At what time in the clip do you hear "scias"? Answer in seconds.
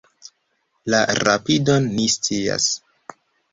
2.17-2.69